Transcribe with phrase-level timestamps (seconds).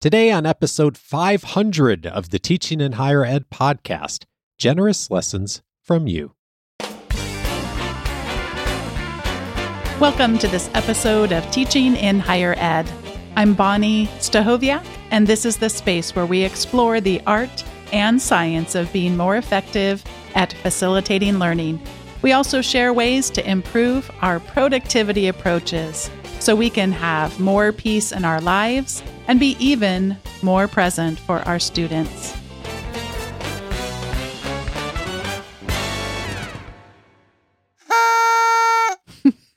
[0.00, 4.24] Today, on episode 500 of the Teaching in Higher Ed podcast,
[4.56, 6.32] Generous Lessons from You.
[10.00, 12.90] Welcome to this episode of Teaching in Higher Ed.
[13.36, 17.62] I'm Bonni Stachowiak, and this is the space where we explore the art
[17.92, 20.02] and science of being more effective
[20.34, 21.78] at facilitating learning.
[22.22, 26.08] We also share ways to improve our productivity approaches
[26.40, 31.40] so we can have more peace in our lives and be even more present for
[31.40, 32.34] our students.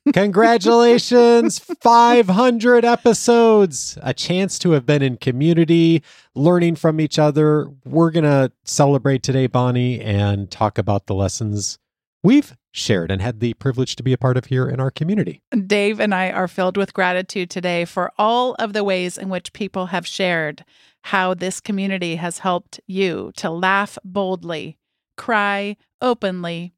[0.14, 3.98] Congratulations, 500 episodes.
[4.02, 6.04] A chance to have been in community,
[6.36, 7.70] learning from each other.
[7.86, 11.80] We're going to celebrate today, Bonni, and talk about the lessons
[12.22, 15.42] we've shared and had the privilege to be a part of here in our community.
[15.66, 19.54] Dave and I are filled with gratitude today for all of the ways in which
[19.54, 20.66] people have shared
[21.04, 24.78] how this community has helped you to laugh boldly,
[25.18, 26.74] cry openly,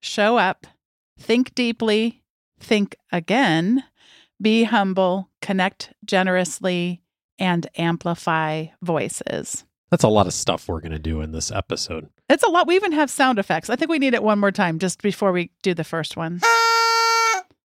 [0.00, 0.66] show up,
[1.18, 2.22] think deeply,
[2.60, 3.84] think again,
[4.40, 7.00] be humble, connect generously,
[7.38, 9.64] and amplify voices.
[9.90, 12.08] That's a lot of stuff we're going to do in this episode.
[12.28, 12.66] It's a lot.
[12.66, 13.68] We even have sound effects.
[13.68, 16.40] I think we need it one more time just before we do the first one.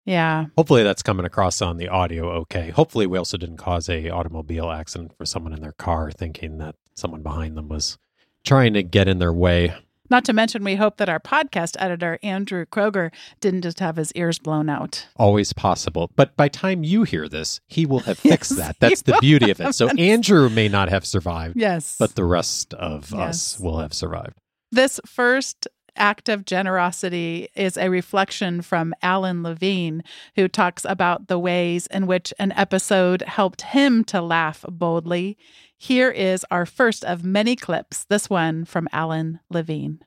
[0.05, 0.45] Yeah.
[0.57, 2.69] Hopefully that's coming across on the audio okay.
[2.69, 6.75] Hopefully we also didn't cause a automobile accident for someone in their car thinking that
[6.95, 7.97] someone behind them was
[8.45, 9.75] trying to get in their way.
[10.09, 14.11] Not to mention, we hope that our podcast editor, Andrew Kroeger, didn't just have his
[14.13, 15.07] ears blown out.
[15.17, 16.11] Always possible.
[16.15, 18.79] But by time you hear this, he will have fixed yes, that.
[18.79, 19.73] That's the beauty of it.
[19.73, 21.57] So Andrew may not have survived.
[21.57, 21.95] Yes.
[21.99, 23.19] But the rest of yes.
[23.19, 24.33] us will have survived.
[24.71, 30.03] This first act of generosity is a reflection from Alan Levine,
[30.35, 35.37] who talks about the ways in which an episode helped him to laugh boldly.
[35.79, 39.99] Here is our first of many clips, this one from Alan Levine.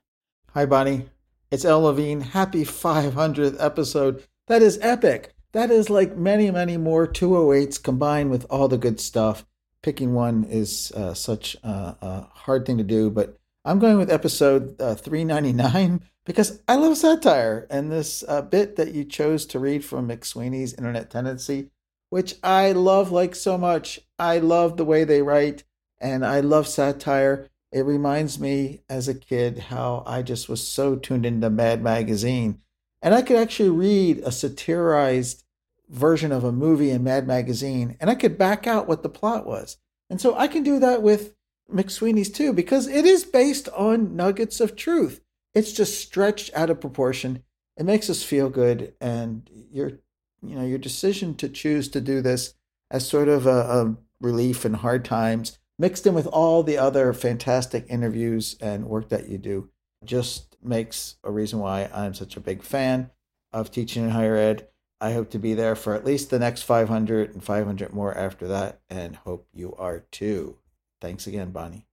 [0.52, 1.06] Hi, Bonni.
[1.52, 2.22] It's Al Levine.
[2.22, 4.24] Happy 500th episode.
[4.48, 5.32] That is epic.
[5.52, 9.46] That is like many, many more 208s combined with all the good stuff.
[9.80, 14.10] Picking one is uh, such a, a, hard thing to do, but I'm going with
[14.10, 19.60] episode uh, 399 because I love satire and this uh, bit that you chose to
[19.60, 21.70] read from McSweeney's Internet Tendency
[22.10, 24.00] which I love like so much.
[24.18, 25.64] I love the way they write
[26.00, 27.48] and I love satire.
[27.72, 32.60] It reminds me as a kid how I just was so tuned into Mad Magazine.
[33.00, 35.44] And I could actually read a satirized
[35.88, 39.46] version of a movie in Mad Magazine and I could back out what the plot
[39.46, 39.78] was.
[40.08, 41.34] And so I can do that with
[41.72, 45.20] McSweeney's too because it is based on nuggets of truth.
[45.54, 47.44] It's just stretched out of proportion.
[47.76, 50.00] It makes us feel good and you're
[50.42, 52.54] you know your decision to choose to do this
[52.90, 57.12] as sort of a, a relief in hard times mixed in with all the other
[57.12, 59.70] fantastic interviews and work that you do
[60.04, 63.10] just makes a reason why i'm such a big fan
[63.52, 64.68] of teaching in higher ed.
[65.00, 68.46] I hope to be there for at least the next 500 and 500 more after
[68.48, 70.58] that and hope you are too.
[71.00, 71.86] Thanks again bonni.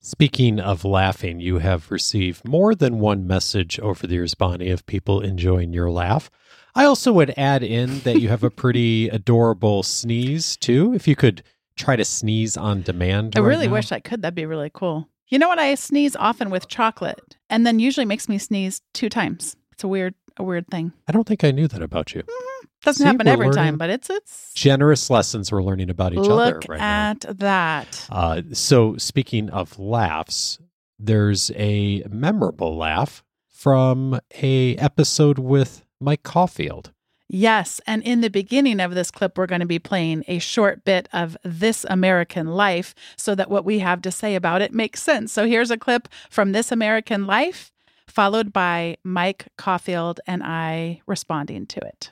[0.00, 4.86] Speaking of laughing, you have received more than one message over the years, Bonni, of
[4.86, 6.30] people enjoying your laugh.
[6.74, 10.92] I also would add in that you have a pretty adorable sneeze too.
[10.94, 11.42] If you could
[11.76, 13.34] try to sneeze on demand.
[13.36, 13.74] I right really now.
[13.74, 14.22] wish I could.
[14.22, 15.08] That'd be really cool.
[15.28, 15.58] You know what?
[15.58, 19.56] I sneeze often with chocolate, and then usually makes me sneeze two times.
[19.72, 20.92] It's a weird, a weird thing.
[21.06, 22.22] I don't think I knew that about you.
[22.22, 22.66] Mm-hmm.
[22.82, 26.30] Doesn't See, happen every time, but it's it's generous lessons we're learning about each Look
[26.30, 27.32] other right at now.
[27.34, 28.06] that.
[28.10, 30.58] Uh, so speaking of laughs,
[30.98, 36.92] there's a memorable laugh from a episode with Mike Caulfield.
[37.28, 37.80] Yes.
[37.86, 41.08] And in the beginning of this clip, we're going to be playing a short bit
[41.12, 45.32] of This American Life so that what we have to say about it makes sense.
[45.32, 47.70] So here's a clip from This American Life,
[48.06, 52.10] followed by Mike Caulfield and I responding to it.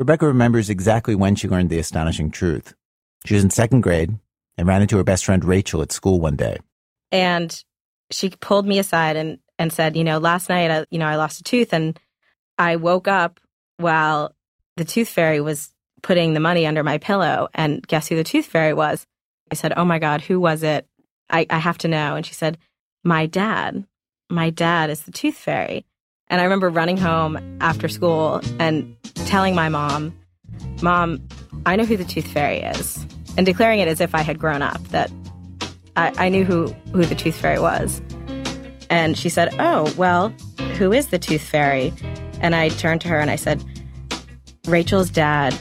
[0.00, 2.74] Rebecca remembers exactly when she learned the astonishing truth.
[3.24, 4.18] She was in second grade
[4.58, 6.58] and ran into her best friend Rachel at school one day.
[7.12, 7.62] And
[8.10, 11.16] she pulled me aside and, and said, You know, last night, I, you know, I
[11.16, 11.98] lost a tooth and
[12.58, 13.40] I woke up
[13.78, 14.34] while
[14.76, 15.72] the tooth fairy was
[16.02, 17.48] putting the money under my pillow.
[17.54, 19.06] And guess who the tooth fairy was?
[19.50, 20.86] I said, Oh my God, who was it?
[21.30, 22.16] I, I have to know.
[22.16, 22.58] And she said,
[23.04, 23.84] My dad.
[24.28, 25.84] My dad is the tooth fairy.
[26.28, 30.16] And I remember running home after school and telling my mom,
[30.82, 31.26] Mom,
[31.64, 33.04] I know who the tooth fairy is.
[33.36, 35.10] And declaring it as if I had grown up, that
[35.96, 38.00] I, I knew who, who the tooth fairy was.
[38.90, 40.30] And she said, Oh, well,
[40.78, 41.92] who is the tooth fairy?
[42.40, 43.62] And I turned to her and I said,
[44.66, 45.56] Rachel's dad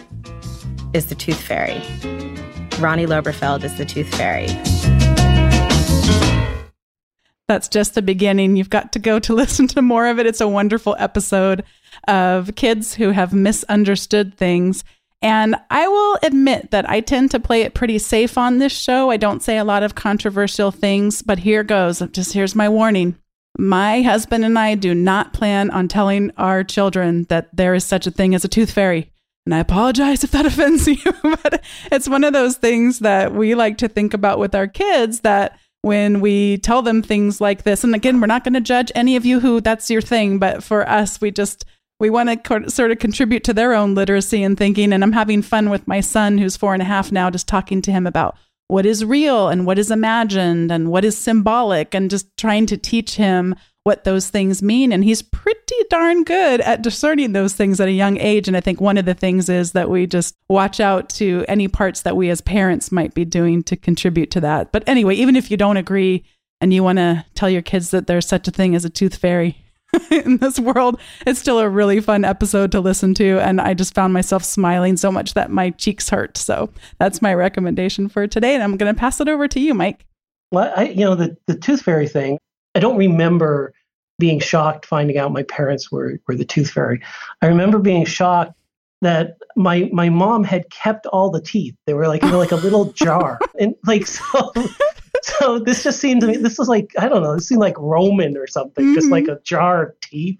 [0.93, 1.81] is the tooth fairy.
[2.79, 4.47] Ronnie Loberfeld is the Tooth Fairy.
[7.47, 8.55] That's just the beginning.
[8.55, 10.25] You've got to go to listen to more of it.
[10.25, 11.63] It's a wonderful episode
[12.07, 14.83] of kids who have misunderstood things.
[15.21, 19.09] And I will admit that I tend to play it pretty safe on this show.
[19.09, 21.99] I don't say a lot of controversial things, but here goes.
[22.11, 23.15] Just here's my warning.
[23.57, 28.05] My husband and I do not plan on telling our children that there is such
[28.05, 29.11] a thing as a tooth fairy.
[29.45, 33.55] And I apologize if that offends you, but it's one of those things that we
[33.55, 37.83] like to think about with our kids that when we tell them things like this,
[37.83, 40.63] and again, we're not going to judge any of you who that's your thing, but
[40.63, 41.63] for us, we just,
[41.99, 44.91] we want to sort of contribute to their own literacy and thinking.
[44.91, 47.83] And I'm having fun with my son, who's four and a half now, just talking
[47.83, 48.35] to him about
[48.67, 52.77] what is real and what is imagined and what is symbolic, and just trying to
[52.77, 54.91] teach him what those things mean.
[54.91, 58.47] And he's pretty darn good at discerning those things at a young age.
[58.47, 61.67] And I think one of the things is that we just watch out to any
[61.67, 64.71] parts that we as parents might be doing to contribute to that.
[64.71, 66.25] But anyway, even if you don't agree
[66.59, 69.17] and you want to tell your kids that there's such a thing as a tooth
[69.17, 69.64] fairy,
[70.11, 70.99] in this world.
[71.25, 73.39] It's still a really fun episode to listen to.
[73.39, 76.37] And I just found myself smiling so much that my cheeks hurt.
[76.37, 78.53] So that's my recommendation for today.
[78.53, 80.05] And I'm going to pass it over to you, Mike.
[80.51, 82.37] Well, I, you know, the, the tooth fairy thing,
[82.75, 83.73] I don't remember
[84.19, 87.01] being shocked finding out my parents were, were the tooth fairy.
[87.41, 88.53] I remember being shocked
[89.01, 91.75] that my my mom had kept all the teeth.
[91.85, 93.39] They were like in like a little jar.
[93.59, 94.53] And like so
[95.25, 97.77] so this just seemed to me this was like I don't know, this seemed like
[97.77, 98.95] Roman or something, mm-hmm.
[98.95, 100.39] just like a jar of teeth.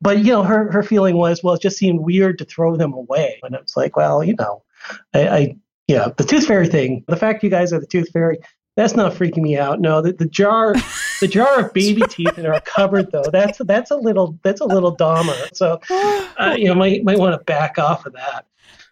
[0.00, 2.92] But you know, her her feeling was, well, it just seemed weird to throw them
[2.92, 3.40] away.
[3.42, 4.62] And it's like, well, you know,
[5.14, 5.56] I, I
[5.86, 7.04] yeah, the tooth fairy thing.
[7.08, 8.38] The fact you guys are the tooth fairy,
[8.76, 9.80] that's not freaking me out.
[9.80, 10.74] No, the, the jar,
[11.20, 14.66] the jar of baby teeth in our cupboard, though, that's that's a little that's a
[14.66, 15.54] little Dahmer.
[15.54, 15.80] So,
[16.38, 18.46] uh, you know, might might want to back off of that.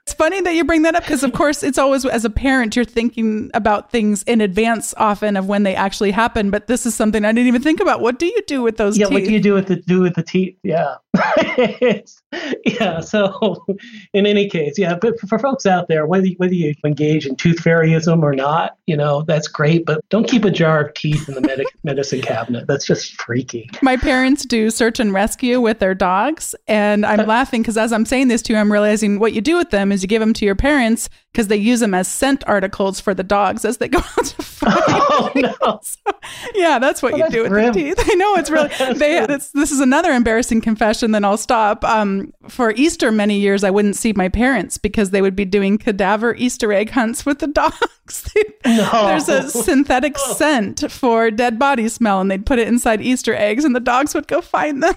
[0.07, 2.77] It's funny that you bring that up because, of course, it's always as a parent,
[2.77, 6.51] you're thinking about things in advance often of when they actually happen.
[6.51, 8.01] But this is something I didn't even think about.
[8.01, 9.15] What do you do with those yeah, teeth?
[9.15, 10.57] what do you do with the do with the teeth?
[10.63, 10.95] Yeah.
[12.65, 13.01] yeah.
[13.01, 13.65] So,
[14.13, 14.97] in any case, yeah.
[15.01, 18.97] But for folks out there, whether whether you engage in tooth fairyism or not, you
[18.97, 19.87] know that's great.
[19.87, 22.67] But don't keep a jar of teeth in the med- medicine cabinet.
[22.67, 23.71] That's just freaky.
[23.83, 28.05] My parents do search and rescue with their dogs, and I'm laughing because as I'm
[28.05, 30.33] saying this to you, I'm realizing what you do with them is you give them
[30.35, 33.89] to your parents because they use them as scent articles for the dogs as they
[33.89, 34.75] go out to find.
[34.79, 35.53] Oh no!
[35.83, 36.13] So,
[36.55, 37.73] yeah, that's what oh, you that's do with grim.
[37.73, 37.97] the teeth.
[37.99, 38.69] I know it's really.
[38.95, 39.19] they.
[39.19, 41.11] It's, this is another embarrassing confession.
[41.11, 41.85] Then I'll stop.
[41.85, 45.77] Um, for Easter, many years I wouldn't see my parents because they would be doing
[45.77, 48.33] cadaver Easter egg hunts with the dogs.
[48.65, 49.07] no.
[49.07, 53.65] There's a synthetic scent for dead body smell, and they'd put it inside Easter eggs,
[53.65, 54.95] and the dogs would go find them.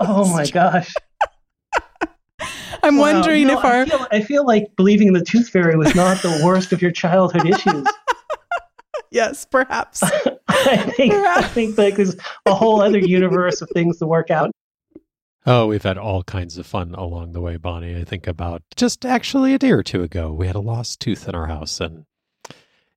[0.00, 0.92] oh my gosh!
[2.82, 3.82] I'm wondering you know, if our.
[3.82, 6.82] I feel, I feel like believing in the tooth fairy was not the worst of
[6.82, 7.86] your childhood issues.
[9.10, 10.02] yes, perhaps.
[10.48, 11.44] I think perhaps.
[11.44, 12.16] I think like there's
[12.46, 14.50] a whole other universe of things to work out.
[15.48, 18.00] Oh, we've had all kinds of fun along the way, Bonni.
[18.00, 21.28] I think about just actually a day or two ago, we had a lost tooth
[21.28, 22.04] in our house, and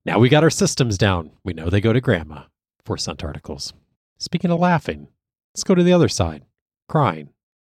[0.04, 1.30] now we got our systems down.
[1.44, 2.44] We know they go to grandma
[2.84, 3.72] for scent articles.
[4.18, 5.08] Speaking of laughing,
[5.54, 6.44] let's go to the other side
[6.88, 7.28] crying.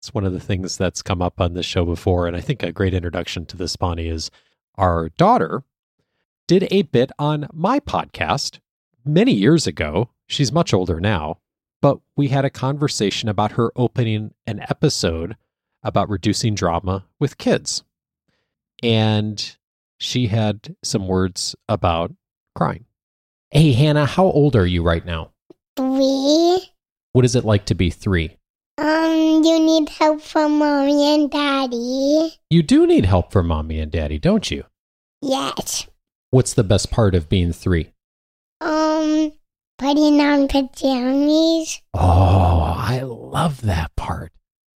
[0.06, 2.28] It's one of the things that's come up on this show before.
[2.28, 4.30] And I think a great introduction to this, Bonni, is
[4.76, 5.64] our daughter
[6.46, 8.60] did a bit on my podcast
[9.04, 10.10] many years ago.
[10.28, 11.38] She's much older now,
[11.82, 15.36] but we had a conversation about her opening an episode
[15.82, 17.82] about reducing drama with kids.
[18.84, 19.56] And
[19.98, 22.14] she had some words about
[22.54, 22.84] crying.
[23.50, 25.32] Hey, Hannah, how old are you right now?
[25.74, 26.60] Three.
[27.10, 28.36] What is it like to be three?
[28.78, 32.34] Um, you need help from mommy and daddy.
[32.50, 34.64] You do need help from mommy and daddy, don't you?
[35.22, 35.86] Yes.
[36.30, 37.92] What's the best part of being three?
[38.60, 39.32] Um,
[39.78, 41.80] putting on pajamas.
[41.94, 44.32] Oh, I love that part.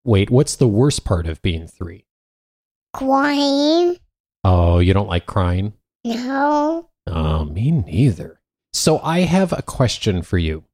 [0.05, 2.05] Wait, what's the worst part of being three?
[2.93, 3.97] Crying.
[4.43, 5.73] Oh, you don't like crying?
[6.03, 6.89] No.
[7.07, 8.41] Oh, me neither.
[8.73, 10.65] So I have a question for you.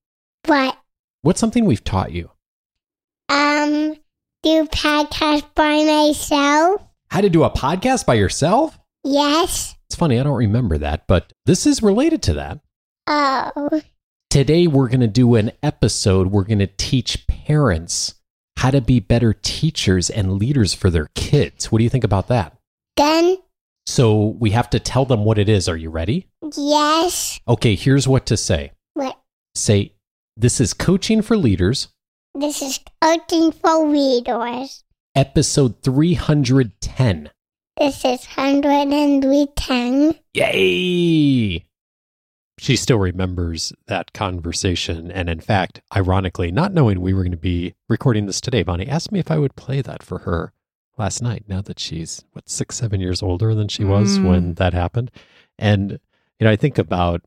[0.45, 0.77] What?
[1.21, 2.31] What's something we've taught you?
[3.29, 3.95] Um
[4.43, 6.81] do podcast by myself.
[7.09, 8.77] How to do a podcast by yourself?
[9.03, 9.75] Yes.
[9.87, 12.59] It's funny, I don't remember that, but this is related to that.
[13.07, 13.81] Oh.
[14.29, 16.27] Today we're going to do an episode.
[16.27, 18.15] We're going to teach parents
[18.57, 21.71] how to be better teachers and leaders for their kids.
[21.71, 22.57] What do you think about that?
[22.97, 23.37] Then.
[23.85, 25.69] So we have to tell them what it is.
[25.69, 26.27] Are you ready?
[26.57, 27.39] Yes.
[27.47, 28.71] Okay, here's what to say.
[28.93, 29.19] What?
[29.55, 29.93] Say,
[30.35, 31.89] this is coaching for leaders.
[32.35, 34.83] This is Coaching for Readers.
[35.15, 37.29] Episode 310.
[37.77, 40.15] This is 110.
[40.33, 41.65] Yay!
[42.59, 45.11] She still remembers that conversation.
[45.11, 48.87] And in fact, ironically, not knowing we were going to be recording this today, Bonnie
[48.87, 50.53] asked me if I would play that for her
[50.97, 54.27] last night, now that she's, what, six, seven years older than she was Mm.
[54.29, 55.11] when that happened.
[55.59, 55.99] And,
[56.39, 57.21] you know, I think about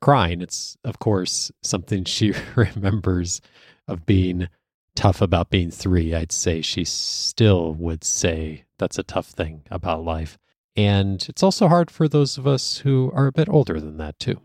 [0.00, 0.40] crying.
[0.40, 3.40] It's, of course, something she remembers
[3.88, 4.48] of being
[4.94, 6.14] tough about being three.
[6.14, 10.38] I'd say she still would say that's a tough thing about life.
[10.76, 14.18] And it's also hard for those of us who are a bit older than that,
[14.18, 14.40] too.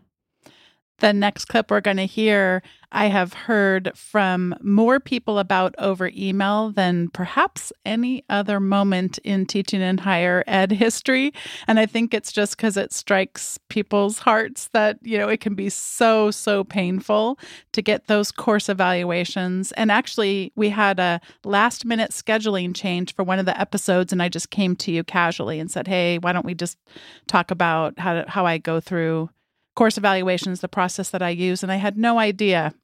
[0.98, 6.10] The next clip we're going to hear, I have heard from more people about over
[6.14, 11.32] email than perhaps any other moment in teaching in higher ed history.
[11.66, 15.54] And I think it's just because it strikes people's hearts that, you know, it can
[15.54, 17.38] be so, so painful
[17.72, 19.72] to get those course evaluations.
[19.72, 24.22] And actually, we had a last minute scheduling change for one of the episodes, and
[24.22, 26.78] I just came to you casually and said, hey, why don't we just
[27.26, 29.28] talk about how, how I go through
[29.76, 32.74] course evaluation is the process that I use, and I had no idea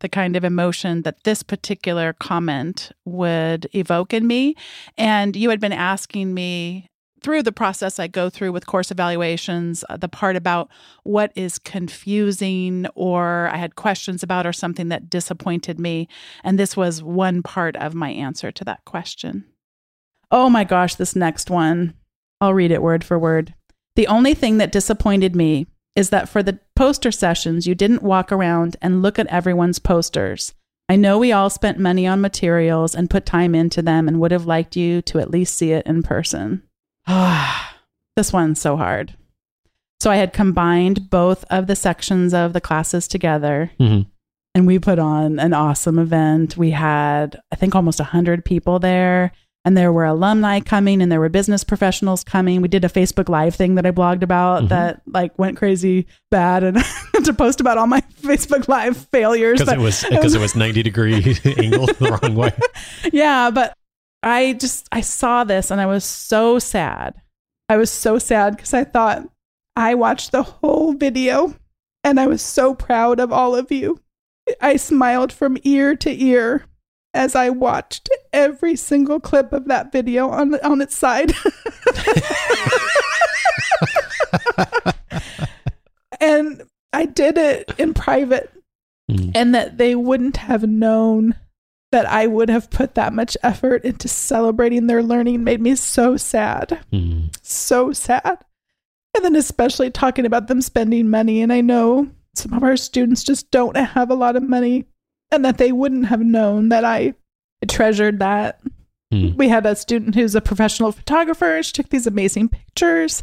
[0.00, 4.54] the kind of emotion that this particular comment would evoke in me.
[4.96, 6.88] And you had been asking me
[7.22, 10.68] through the process I go through with course evaluations, uh, the part about
[11.02, 16.08] what is confusing or I had questions about or something that disappointed me.
[16.44, 19.44] And this was one part of my answer to that question.
[20.30, 21.94] Oh my gosh, this next one.
[22.40, 23.54] I'll read it word for word.
[23.96, 25.66] The only thing that disappointed me
[25.96, 30.54] is that for the poster sessions, you didn't walk around and look at everyone's posters.
[30.88, 34.30] I know we all spent money on materials and put time into them and would
[34.30, 36.62] have liked you to at least see it in person.
[37.08, 37.76] Ah,
[38.16, 39.14] this one's so hard.
[39.98, 44.06] So I had combined both of the sections of the classes together Mhm.
[44.54, 46.56] and we put on an awesome event.
[46.56, 49.32] We had, I think, almost 100 people there.
[49.66, 52.62] And there were alumni coming and there were business professionals coming.
[52.62, 54.68] We did a Facebook Live thing that I blogged about Mhm.
[54.68, 56.78] that like went crazy bad and
[57.24, 59.58] to post about all my Facebook Live failures.
[59.58, 61.14] Because it was because it was ninety degree
[61.58, 62.52] angle the wrong way.
[63.12, 63.74] yeah, but
[64.22, 67.20] I just I saw this and I was so sad.
[67.68, 69.28] I was so sad because I thought
[69.74, 71.54] I watched the whole video
[72.04, 74.00] and I was so proud of all of you.
[74.60, 76.66] I smiled from ear to ear
[77.16, 81.32] as I watched every single clip of that video on on its side.
[86.20, 88.52] and I did it in private
[89.10, 89.32] Mm.
[89.36, 91.36] and that they wouldn't have known
[91.92, 96.16] that I would have put that much effort into celebrating their learning made me so
[96.16, 96.80] sad.
[96.92, 97.32] Mm.
[97.42, 98.44] So sad.
[99.14, 101.40] And then, especially talking about them spending money.
[101.40, 104.86] And I know some of our students just don't have a lot of money
[105.30, 107.14] and that they wouldn't have known that I
[107.68, 108.60] treasured that.
[109.12, 109.36] Mm.
[109.36, 111.62] We had a student who's a professional photographer.
[111.62, 113.22] She took these amazing pictures.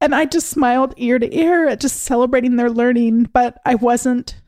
[0.00, 4.40] And I just smiled ear to ear at just celebrating their learning, but I wasn't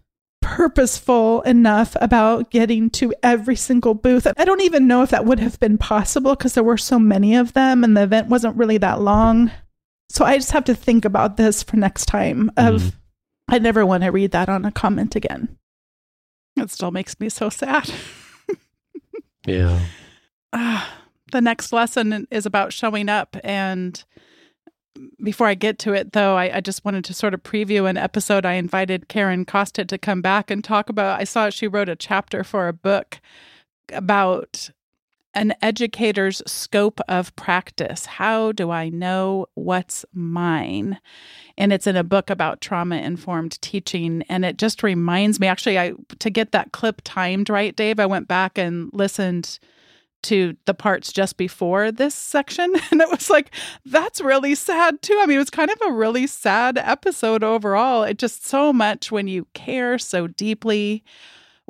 [0.42, 4.26] purposeful enough about getting to every single booth.
[4.36, 7.34] I don't even know if that would have been possible because there were so many
[7.34, 9.50] of them and the event wasn't really that long.
[10.08, 12.92] So I just have to think about this for next time of Mhm.
[13.48, 15.56] I never want to read that on a comment again.
[16.60, 17.90] It still makes me so sad.
[19.46, 19.80] Yeah.
[20.52, 20.98] Ah,
[21.32, 23.36] the next lesson is about showing up.
[23.42, 24.02] And
[25.22, 27.96] before I get to it, though, I, I just wanted to sort of preview an
[27.96, 28.44] episode.
[28.44, 31.20] I invited Karen Costa to come back and talk about.
[31.20, 33.20] I saw she wrote a chapter for a book
[33.92, 34.70] about
[35.34, 38.06] an educator's scope of practice.
[38.06, 40.98] How do I know what's mine?
[41.56, 44.24] And it's in a book about trauma informed teaching.
[44.28, 48.06] And it just reminds me actually, I to get that clip timed right, Dave, I
[48.06, 49.58] went back and listened
[50.22, 52.74] to the parts just before this section.
[52.90, 53.54] And it was like,
[53.86, 55.18] that's really sad too.
[55.20, 58.02] I mean, it was kind of a really sad episode overall.
[58.02, 61.04] It just so much when you care so deeply,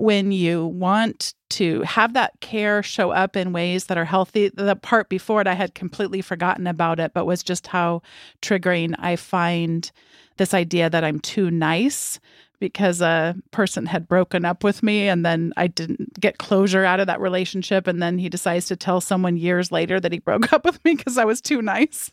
[0.01, 4.49] when you want to have that care show up in ways that are healthy.
[4.49, 8.03] The part before it, I had completely forgotten about it, but was just how
[8.41, 9.91] triggering I find
[10.37, 12.19] this idea that I'm too nice
[12.61, 17.01] because a person had broken up with me and then I didn't get closure out
[17.01, 17.87] of that relationship.
[17.87, 20.95] And then he decides to tell someone years later that he broke up with me
[20.95, 22.13] because I was too nice.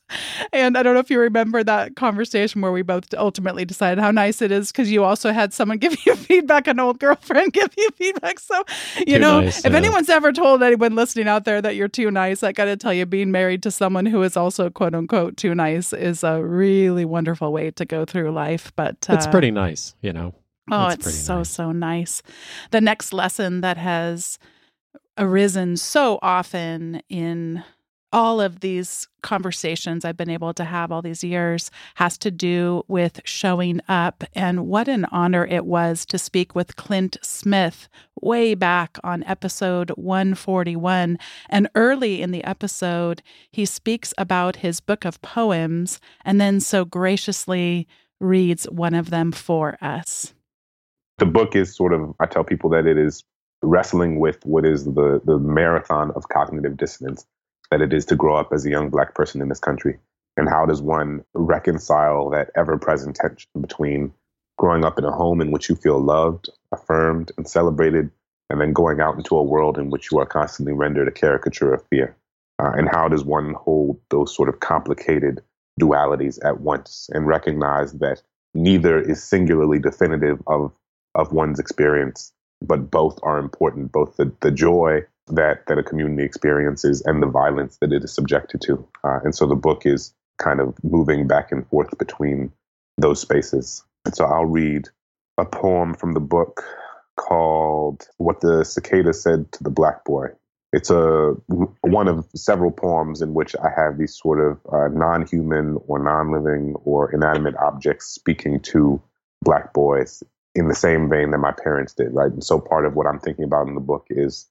[0.54, 4.12] And I don't know if you remember that conversation where we both ultimately decided how
[4.12, 7.70] nice it is because you also had someone give you feedback, an old girlfriend give
[7.78, 8.40] you feedback.
[8.40, 8.64] So,
[9.00, 9.78] you Too know, nice, if yeah.
[9.78, 12.94] anyone's ever told anyone listening out there that you're too nice, I got to tell
[12.94, 17.04] you, being married to someone who is also quote unquote too nice is a really
[17.04, 18.72] wonderful way to go through life.
[18.76, 20.34] But It's uh, pretty nice, you know.
[20.72, 21.50] Oh, That's it's so, nice.
[21.50, 22.22] so nice.
[22.72, 24.38] The next lesson that has
[25.18, 27.64] arisen so often in
[28.14, 32.84] all of these conversations I've been able to have all these years has to do
[32.88, 34.24] with showing up.
[34.34, 37.90] And what an honor it was to speak with Clint Smith
[38.22, 41.20] way back on episode 141.
[41.50, 43.22] And early in the episode,
[43.52, 47.88] he speaks about his book of poems and then so graciously
[48.20, 50.34] reads one of them for us.
[51.18, 53.24] The book is sort of, I tell people that it is
[53.64, 57.26] wrestling with what is the, the marathon of cognitive dissonance
[57.72, 59.98] that it is to grow up as a young black person in this country.
[60.38, 64.14] And how does one reconcile that ever present tension between
[64.58, 68.12] growing up in a home in which you feel loved, affirmed, and celebrated,
[68.50, 71.74] and then going out into a world in which you are constantly rendered a caricature
[71.74, 72.16] of fear?
[72.60, 75.42] Uh, and how does one hold those sort of complicated
[75.80, 78.22] dualities at once and recognize that
[78.54, 80.72] neither is singularly definitive of,
[81.18, 82.32] of one's experience,
[82.62, 87.28] but both are important, both the, the joy that that a community experiences and the
[87.28, 88.88] violence that it is subjected to.
[89.04, 92.52] Uh, and so the book is kind of moving back and forth between
[92.98, 93.84] those spaces.
[94.06, 94.88] And so I'll read
[95.38, 96.64] a poem from the book
[97.18, 100.28] called "What the Cicada Said to the Black Boy."
[100.72, 101.36] It's a
[101.82, 106.76] one of several poems in which I have these sort of uh, non-human or non-living
[106.84, 109.02] or inanimate objects speaking to
[109.44, 110.24] black boys
[110.58, 112.32] in the same vein that my parents did, right?
[112.32, 114.50] And so part of what I'm thinking about in the book is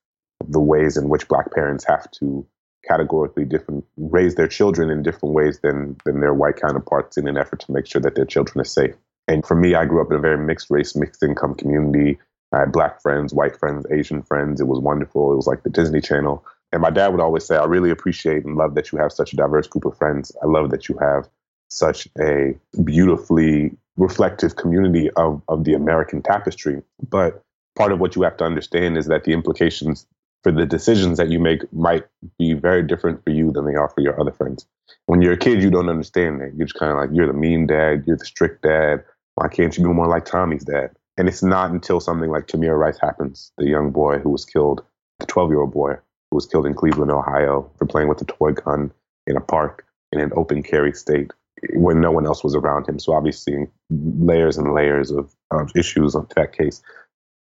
[0.48, 2.46] the ways in which black parents have to
[2.86, 7.36] categorically different raise their children in different ways than than their white counterparts in an
[7.36, 8.94] effort to make sure that their children are safe.
[9.26, 12.18] And for me, I grew up in a very mixed race, mixed income community.
[12.52, 14.60] I had black friends, white friends, Asian friends.
[14.60, 15.32] It was wonderful.
[15.32, 16.44] It was like the Disney Channel.
[16.70, 19.32] And my dad would always say, I really appreciate and love that you have such
[19.32, 20.30] a diverse group of friends.
[20.40, 21.28] I love that you have
[21.68, 26.82] such a beautifully reflective community of, of the American tapestry.
[27.08, 27.42] But
[27.76, 30.06] part of what you have to understand is that the implications
[30.42, 32.04] for the decisions that you make might
[32.38, 34.66] be very different for you than they are for your other friends.
[35.06, 36.54] When you're a kid, you don't understand that.
[36.54, 39.04] You're just kind of like, you're the mean dad, you're the strict dad.
[39.34, 40.90] Why can't you be more like Tommy's dad?
[41.16, 44.84] And it's not until something like Tamir Rice happens, the young boy who was killed,
[45.18, 45.94] the 12 year old boy
[46.30, 48.92] who was killed in Cleveland, Ohio, for playing with a toy gun
[49.26, 51.32] in a park in an open carry state
[51.74, 52.98] when no one else was around him.
[52.98, 56.82] So obviously, layers and layers of, of issues of that case.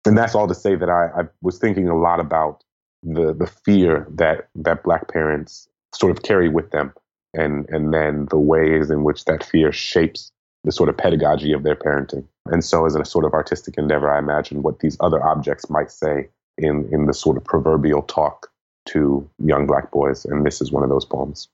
[0.06, 2.64] And that's all to say that I, I was thinking a lot about
[3.04, 6.94] the the fear that that black parents sort of carry with them
[7.34, 10.32] and and then the ways in which that fear shapes
[10.64, 14.14] the sort of pedagogy of their parenting and so as a sort of artistic endeavor
[14.14, 18.52] i imagine what these other objects might say in in the sort of proverbial talk
[18.86, 21.48] to young black boys and this is one of those poems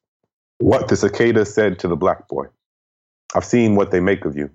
[0.60, 2.46] what the cicada said to the black boy
[3.36, 4.50] i've seen what they make of you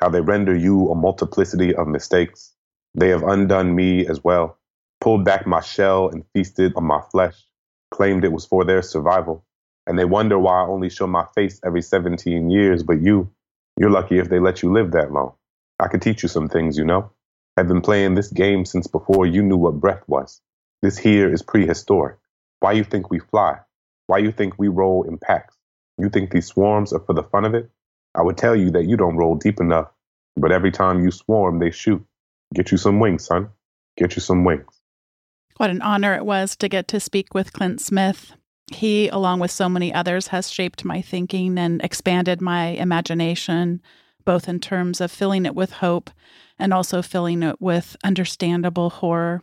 [0.00, 2.52] how they render you a multiplicity of mistakes
[2.94, 4.58] they have undone me as well
[5.00, 7.36] pulled back my shell and feasted on my flesh,
[7.90, 9.44] claimed it was for their survival.
[9.86, 13.30] And they wonder why I only show my face every 17 years, but you,
[13.78, 15.34] you're lucky if they let you live that long.
[15.78, 17.10] I could teach you some things, you know.
[17.56, 20.40] I've been playing this game since before you knew what breath was.
[20.82, 22.16] This here is prehistoric.
[22.60, 23.58] Why you think we fly?
[24.06, 25.56] Why you think we roll in packs?
[25.98, 27.70] You think these swarms are for the fun of it?
[28.14, 29.88] I would tell you that you don't roll deep enough,
[30.36, 32.04] but every time you swarm, they shoot.
[32.54, 33.50] Get you some wings, son.
[33.96, 34.80] Get you some wings.
[35.56, 38.32] What an honor it was to get to speak with Clint Smith.
[38.72, 43.80] He, along with so many others, has shaped my thinking and expanded my imagination,
[44.24, 46.10] both in terms of filling it with hope
[46.58, 49.42] and also filling it with understandable horror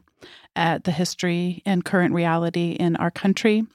[0.56, 3.65] at the history and current reality in our country.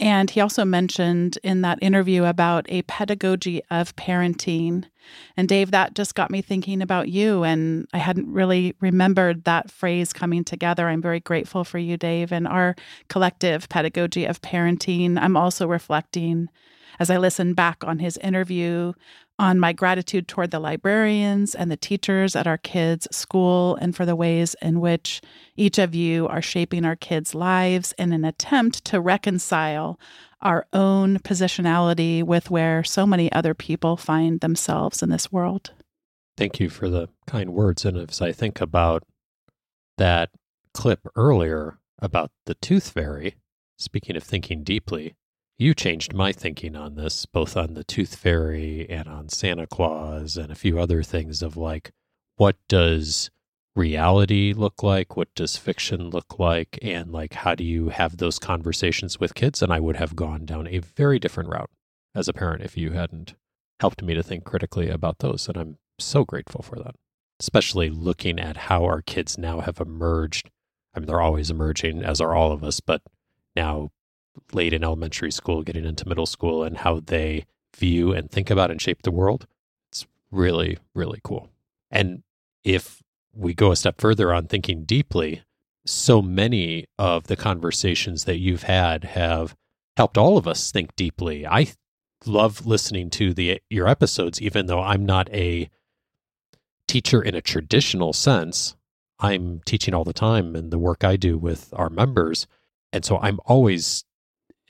[0.00, 4.84] And he also mentioned in that interview about a pedagogy of parenting.
[5.36, 7.44] And Dave, that just got me thinking about you.
[7.44, 10.88] And I hadn't really remembered that phrase coming together.
[10.88, 12.74] I'm very grateful for you, Dave, and our
[13.08, 15.16] collective pedagogy of parenting.
[15.16, 16.48] I'm also reflecting
[16.98, 18.92] as I listen back on his interview
[19.38, 24.06] on my gratitude toward the librarians and the teachers at our kids' school and for
[24.06, 25.20] the ways in which
[25.56, 29.98] each of you are shaping our kids' lives in an attempt to reconcile
[30.40, 35.72] our own positionality with where so many other people find themselves in this world.
[36.36, 37.84] Thank you for the kind words.
[37.84, 39.04] And as I think about
[39.98, 40.30] that
[40.74, 43.36] clip earlier about the tooth fairy,
[43.78, 45.14] speaking of thinking deeply,
[45.58, 50.36] you changed my thinking on this, both on the Tooth Fairy and on Santa Claus
[50.36, 51.92] and a few other things of like,
[52.36, 53.30] what does
[53.76, 55.16] reality look like?
[55.16, 56.78] What does fiction look like?
[56.82, 59.62] And like, how do you have those conversations with kids?
[59.62, 61.70] And I would have gone down a very different route
[62.14, 63.34] as a parent if you hadn't
[63.80, 65.48] helped me to think critically about those.
[65.48, 66.94] And I'm so grateful for that,
[67.40, 70.50] especially looking at how our kids now have emerged.
[70.94, 73.02] I mean, they're always emerging, as are all of us, but
[73.56, 73.90] now
[74.52, 77.44] late in elementary school, getting into middle school, and how they
[77.76, 79.46] view and think about and shape the world.
[79.90, 81.50] It's really, really cool.
[81.90, 82.22] And
[82.62, 83.02] if
[83.34, 85.42] we go a step further on thinking deeply,
[85.86, 89.54] so many of the conversations that you've had have
[89.96, 91.46] helped all of us think deeply.
[91.46, 91.68] I
[92.26, 95.68] love listening to the your episodes even though I'm not a
[96.88, 98.76] teacher in a traditional sense.
[99.20, 102.46] I'm teaching all the time in the work I do with our members.
[102.92, 104.04] And so I'm always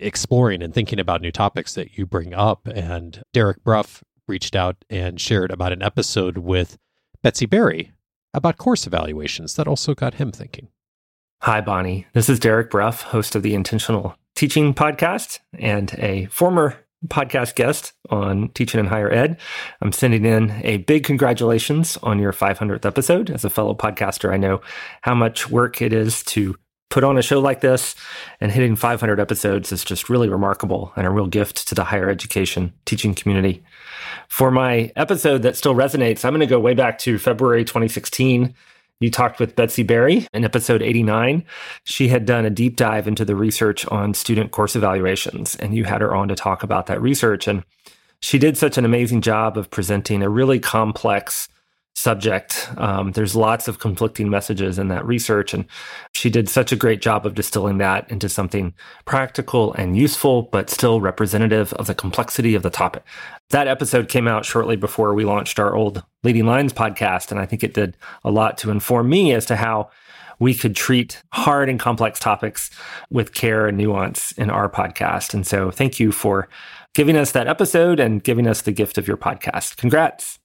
[0.05, 2.69] exploring and thinking about new topics that you bring up.
[2.69, 6.77] And Derek Bruff reached out and shared about an episode with
[7.23, 7.93] Betsy Barre
[8.33, 10.69] about course evaluations that also got him thinking.
[11.43, 12.07] Hi, Bonni.
[12.13, 16.77] This is Derek Bruff, host of the Intentional Teaching Podcast and a former
[17.09, 19.39] podcast guest on teaching in higher ed.
[19.81, 23.31] I'm sending in a big congratulations on your 500th episode.
[23.31, 24.61] As a fellow podcaster, I know
[25.03, 26.57] how much work it is to
[26.95, 27.97] put on a show like this,
[28.41, 32.09] and hitting 500 episodes is just really remarkable and a real gift to the higher
[32.09, 33.65] education teaching community.
[34.29, 38.55] For my episode that still resonates, I'm going to go way back to February 2016
[39.01, 41.45] you talked with Betsy Barre in episode 89.
[41.83, 45.83] She had done a deep dive into the research on student course evaluations, and you
[45.83, 47.49] had her on to talk about that research.
[47.49, 47.65] And
[48.21, 51.49] she did such an amazing job of presenting a really complex
[51.95, 52.69] subject.
[52.77, 55.65] Um, there's lots of conflicting messages in that research, and
[56.13, 60.71] she did such a great job of distilling that into something practical and useful, but
[60.71, 63.05] still representative of the complexity of the topic.
[63.51, 67.47] That episode came out shortly before we launched our old Leading Lines podcast, and I
[67.47, 69.91] think it did a lot to inform me as to how
[70.41, 72.71] we could treat hard and complex topics
[73.09, 75.33] with care and nuance in our podcast.
[75.33, 76.49] And so, thank you for
[76.93, 79.77] giving us that episode and giving us the gift of your podcast.
[79.77, 80.41] Congrats.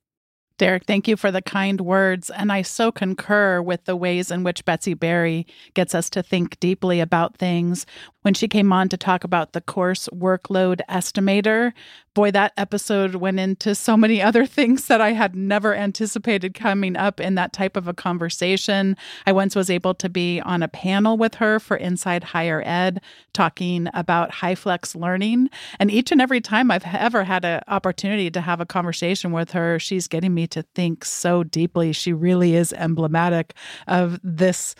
[0.60, 2.30] Derek, thank you for the kind words.
[2.30, 6.60] And I so concur with the ways in which Betsy Barre gets us to think
[6.60, 7.86] deeply about things.
[8.24, 11.72] When she came on to talk about the course workload estimator,
[12.13, 16.98] boy, that episode went into so many other things that I had never anticipated coming
[16.98, 18.98] up in that type of a conversation.
[19.26, 23.00] I once was able to be on a panel with her for Inside Higher Ed
[23.32, 25.50] talking about HyFlex learning.
[25.80, 29.52] And each and every time I've ever had an opportunity to have a conversation with
[29.52, 31.92] her, she's getting me to think so deeply.
[31.92, 33.54] She really is emblematic
[33.88, 34.76] of this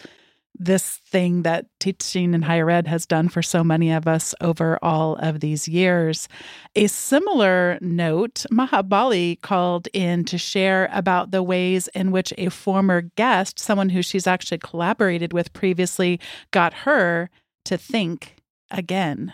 [0.60, 4.78] this thing that teaching in higher ed has done for so many of us over
[4.82, 6.28] all of these years.
[6.76, 12.50] A similar note, Maha Bali called in to share about the ways in which a
[12.50, 16.20] former guest, someone who she's actually collaborated with previously,
[16.52, 17.30] got her
[17.66, 18.36] to think
[18.70, 19.34] again.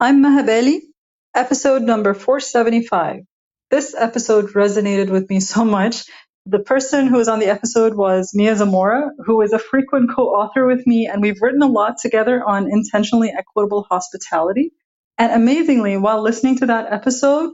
[0.00, 0.82] I'm Maha Bali,
[1.34, 3.27] episode number 475.
[3.70, 6.04] This episode resonated with me so much
[6.50, 10.66] the person who was on the episode was Mia Zamora, who is a frequent co-author
[10.66, 14.72] with me, and we've written a lot together on intentionally equitable hospitality.
[15.18, 17.50] And amazingly, while listening to that episode,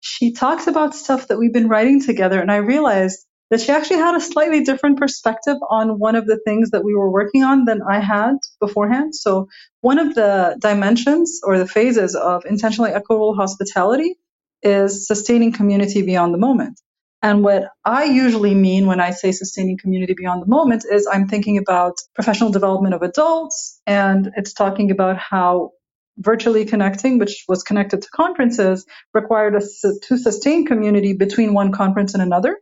[0.00, 3.18] she talks about stuff that we've been writing together, and I realized
[3.50, 6.94] that she actually had a slightly different perspective on one of the things that we
[6.94, 9.14] were working on than I had beforehand.
[9.14, 9.48] So
[9.82, 14.16] one of the dimensions or the phases of intentionally equitable hospitality
[14.62, 16.80] is sustaining community beyond the moment.
[17.20, 21.26] And what I usually mean when I say sustaining community beyond the moment is I'm
[21.26, 25.72] thinking about professional development of adults, and it's talking about how
[26.16, 32.14] virtually connecting, which was connected to conferences, required us to sustain community between one conference
[32.14, 32.58] and another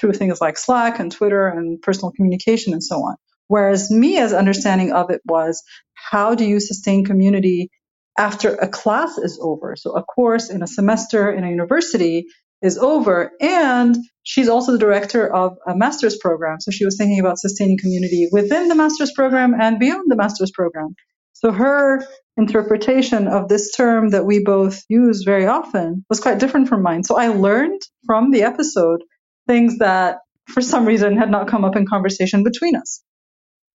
[0.00, 3.16] through things like Slack and Twitter and personal communication and so on.
[3.48, 5.62] Whereas Mia's understanding of it was
[5.94, 7.70] how do you sustain community
[8.18, 9.76] after a class is over?
[9.76, 12.26] So a course in a semester in a university
[12.62, 13.32] is over.
[13.40, 16.60] And she's also the director of a master's program.
[16.60, 20.50] So she was thinking about sustaining community within the master's program and beyond the master's
[20.50, 20.94] program.
[21.32, 26.68] So her interpretation of this term that we both use very often was quite different
[26.68, 27.02] from mine.
[27.02, 29.02] So I learned from the episode
[29.46, 33.02] things that for some reason had not come up in conversation between us.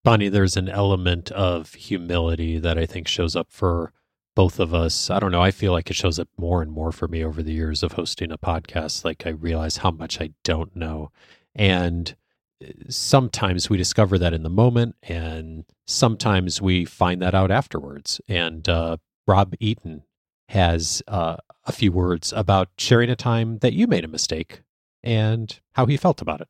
[0.06, 3.92] Bonni, there's an element of humility that I think shows up for
[4.36, 5.10] both of us.
[5.10, 5.42] I don't know.
[5.42, 7.94] I feel like it shows up more and more for me over the years of
[7.94, 9.06] hosting a podcast.
[9.06, 11.12] Like I realize how much I don't know.
[11.56, 12.14] And
[12.62, 18.20] eh, sometimes we discover that in the moment, and sometimes we find that out afterwards.
[18.28, 20.04] And uh, Rob Eaton
[20.50, 24.62] has uh, a few words about sharing a time that you made a mistake
[25.02, 26.48] and how he felt about it.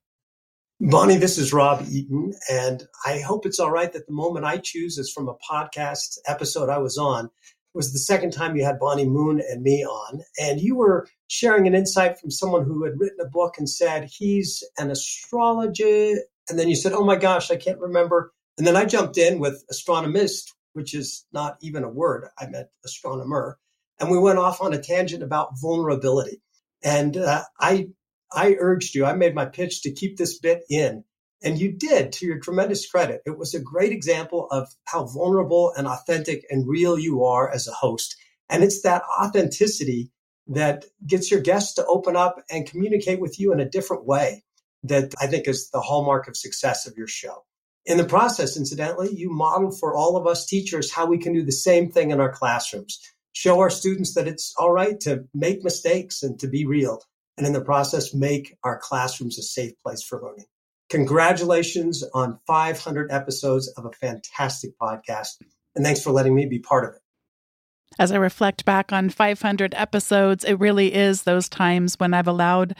[0.81, 4.57] Bonni, this is Rob Eaton, and I hope it's all right that the moment I
[4.57, 7.29] choose is from a podcast episode I was on
[7.75, 11.67] was the second time you had Bonnie Moon and me on, and you were sharing
[11.67, 16.15] an insight from someone who had written a book and said he's an astrologer.
[16.49, 19.39] And then you said, "Oh my gosh, I can't remember." And then I jumped in
[19.39, 22.29] with astronomist, which is not even a word.
[22.39, 23.57] I meant astronomer.
[23.99, 26.41] And we went off on a tangent about vulnerability.
[26.83, 27.87] And uh, I,
[28.31, 31.03] I urged you, I made my pitch to keep this bit in.
[31.43, 33.21] And you did to your tremendous credit.
[33.25, 37.67] It was a great example of how vulnerable and authentic and real you are as
[37.67, 38.15] a host.
[38.49, 40.11] And it's that authenticity
[40.47, 44.43] that gets your guests to open up and communicate with you in a different way
[44.83, 47.43] that I think is the hallmark of success of your show.
[47.85, 51.43] In the process, incidentally, you model for all of us teachers how we can do
[51.43, 52.99] the same thing in our classrooms.
[53.33, 57.01] Show our students that it's all right to make mistakes and to be real.
[57.37, 60.45] And in the process, make our classrooms a safe place for learning.
[60.89, 65.41] Congratulations on 500 episodes of a fantastic podcast.
[65.75, 67.01] And thanks for letting me be part of it.
[67.97, 72.75] As I reflect back on 500 episodes, it really is those times when I've allowed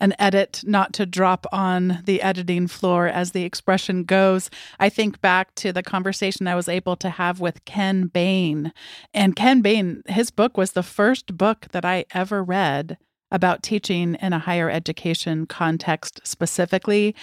[0.00, 4.48] an edit not to drop on the editing floor, as the expression goes.
[4.78, 8.72] I think back to the conversation I was able to have with Ken Bain.
[9.12, 12.98] And Ken Bain, his book was the first book that I ever read
[13.30, 17.14] about teaching in a higher education context specifically.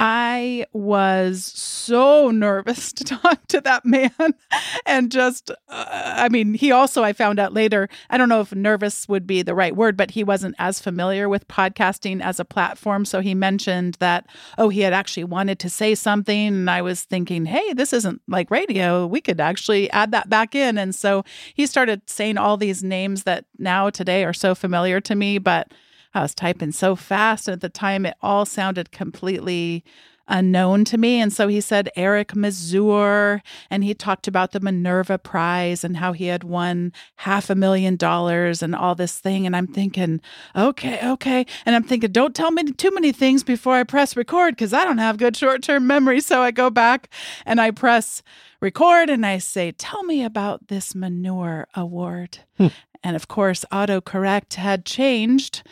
[0.00, 4.12] I was so nervous to talk to that man.
[4.86, 8.54] and just, uh, I mean, he also, I found out later, I don't know if
[8.54, 12.44] nervous would be the right word, but he wasn't as familiar with podcasting as a
[12.44, 13.04] platform.
[13.04, 16.46] So he mentioned that, oh, he had actually wanted to say something.
[16.46, 19.04] And I was thinking, hey, this isn't like radio.
[19.04, 20.78] We could actually add that back in.
[20.78, 25.16] And so he started saying all these names that now today are so familiar to
[25.16, 25.72] me, but
[26.14, 27.48] I was typing so fast.
[27.48, 29.84] And at the time, it all sounded completely
[30.28, 31.20] unknown to me.
[31.20, 36.12] And so he said Eric Mazur, and he talked about the Minerva Prize and how
[36.12, 39.46] he had won half a million dollars and all this thing.
[39.46, 40.20] And I'm thinking,
[40.54, 41.46] okay, okay.
[41.64, 44.84] And I'm thinking, don't tell me too many things before I press record because I
[44.84, 46.20] don't have good short term memory.
[46.20, 47.08] So I go back
[47.46, 48.22] and I press
[48.60, 52.38] record and I say, tell me about this manure award.
[52.58, 52.68] Hmm.
[53.02, 55.62] And of course, autocorrect had changed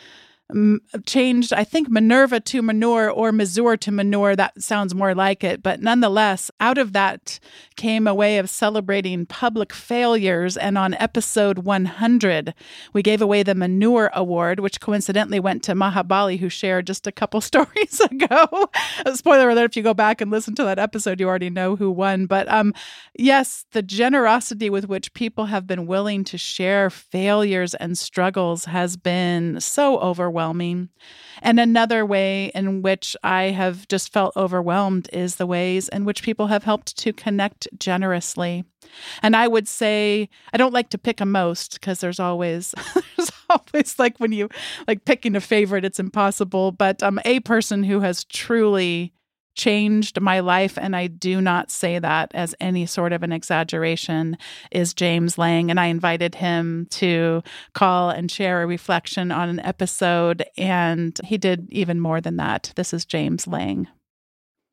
[1.05, 4.33] changed, I think, Minerva to manure or Mazur to manure.
[4.33, 5.61] That sounds more like it.
[5.61, 7.39] But nonetheless, out of that
[7.75, 10.55] came a way of celebrating public failures.
[10.55, 12.53] And on episode 100,
[12.93, 17.07] we gave away the Manure Award, which coincidentally went to Maha Bali, who shared just
[17.07, 18.69] a couple stories ago.
[19.13, 21.91] Spoiler alert, if you go back and listen to that episode, you already know who
[21.91, 22.25] won.
[22.25, 22.73] But um,
[23.19, 28.95] yes, the generosity with which people have been willing to share failures and struggles has
[28.95, 30.89] been so overwhelming overwhelming.
[31.41, 36.23] And another way in which I have just felt overwhelmed is the ways in which
[36.23, 38.65] people have helped to connect generously.
[39.21, 42.73] And I would say I don't like to pick a most because there's always
[43.17, 44.49] there's always like when you
[44.87, 46.71] like picking a favorite, it's impossible.
[46.71, 49.13] But um, a person who has truly
[49.57, 54.37] changed my life, and I do not say that as any sort of an exaggeration,
[54.71, 55.69] is James Lang.
[55.69, 57.43] And I invited him to
[57.73, 62.71] call and share a reflection on an episode, and he did even more than that.
[62.75, 63.87] This is James Lang.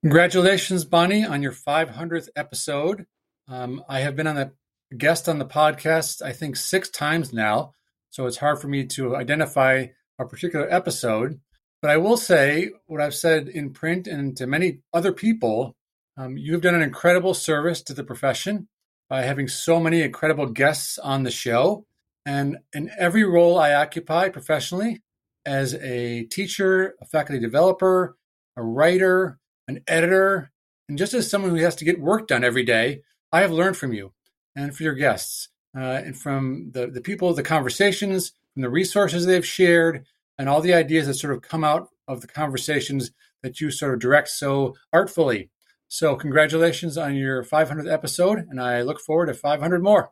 [0.03, 3.07] Congratulations, Bonni, on your 500th episode.
[3.49, 4.53] Um, I have been on the
[4.97, 7.73] guest on the podcast, I think, six times now.
[8.11, 9.87] So it's hard for me to identify
[10.19, 11.41] a particular episode.
[11.85, 15.77] But I will say what I've said in print and to many other people
[16.17, 18.69] um, you've done an incredible service to the profession
[19.11, 21.85] by having so many incredible guests on the show.
[22.25, 25.03] And in every role I occupy professionally,
[25.45, 28.17] as a teacher, a faculty developer,
[28.57, 30.53] a writer, an editor,
[30.89, 33.77] and just as someone who has to get work done every day, I have learned
[33.77, 34.15] from you
[34.57, 39.27] and from your guests uh, and from the, the people, the conversations, from the resources
[39.27, 40.07] they've shared,
[40.39, 43.11] and all the ideas that sort of come out of the conversations
[43.43, 45.51] that you sort of direct so artfully.
[45.89, 50.11] So, congratulations on your 500th episode, and I look forward to 500 more.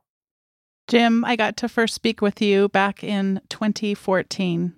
[0.86, 4.74] Jim, I got to first speak with you back in 2014.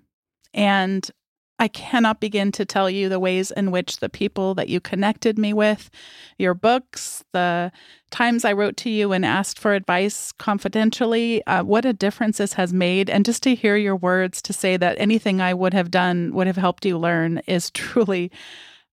[0.55, 1.11] And
[1.59, 5.39] I cannot begin to tell you the ways in which the people that you connected
[5.39, 5.89] me with,
[6.37, 7.71] your books, the
[8.11, 12.55] times I wrote to you and asked for advice confidentially, uh, what a difference this
[12.55, 13.09] has made.
[13.09, 16.49] And just to hear your words to say that anything I would have done would
[16.49, 18.33] have helped you learn is truly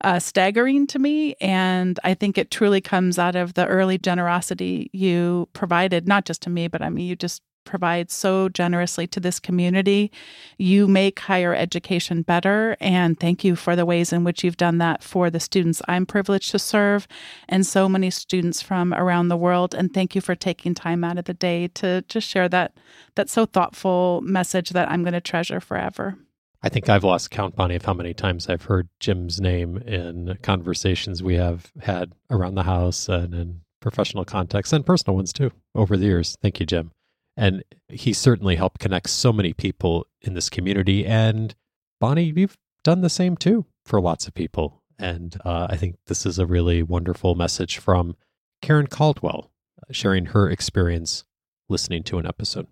[0.03, 1.35] uh, staggering to me.
[1.41, 6.43] And I think it truly comes out of the early generosity you provided, not just
[6.43, 10.11] to me, but I mean, you just provide so generously to this community.
[10.57, 12.77] You make higher education better.
[12.79, 16.05] And thank you for the ways in which you've done that for the students I'm
[16.05, 17.07] privileged to serve
[17.47, 19.73] and so many students from around the world.
[19.73, 22.73] And thank you for taking time out of the day to just share that
[23.15, 26.17] that so thoughtful message that I'm going to treasure forever.
[26.63, 30.37] I think I've lost count, Bonni, of how many times I've heard Jim's name in
[30.43, 35.51] conversations we have had around the house and in professional contexts and personal ones too
[35.73, 36.37] over the years.
[36.41, 36.91] Thank you, Jim.
[37.37, 41.05] And he certainly helped connect so many people in this community.
[41.05, 41.55] And
[42.01, 44.81] Bonni, you've done the same too for lots of people.
[44.99, 48.15] And uh, I think this is a really wonderful message from
[48.61, 49.51] Karen Caldwell,
[49.91, 51.23] sharing her experience
[51.69, 52.67] listening to an episode.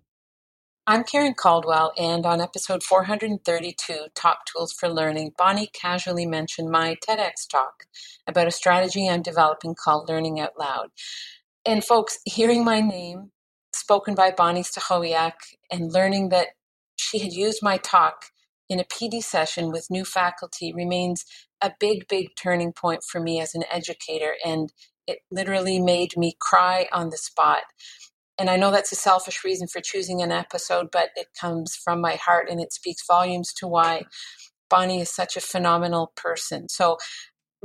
[0.85, 6.97] I'm Karen Caldwell, and on episode 432, Top Tools for Learning, Bonni casually mentioned my
[7.07, 7.85] TEDx talk
[8.25, 10.87] about a strategy I'm developing called Learning Out Loud.
[11.63, 13.31] And folks, hearing my name
[13.73, 15.33] spoken by Bonni Stachowiak
[15.71, 16.47] and learning that
[16.97, 18.25] she had used my talk
[18.69, 21.25] in a PD session with new faculty remains
[21.61, 24.33] a big, big turning point for me as an educator.
[24.45, 24.71] And
[25.07, 27.63] it literally made me cry on the spot.
[28.37, 31.99] And I know that's a selfish reason for choosing an episode, but it comes from
[31.99, 34.03] my heart and it speaks volumes to why
[34.69, 36.69] Bonni is such a phenomenal person.
[36.69, 36.97] So,